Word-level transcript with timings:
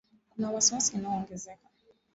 Kuna 0.29 0.51
wasi 0.51 0.73
wasi 0.73 0.97
unaoongezeka 0.97 1.67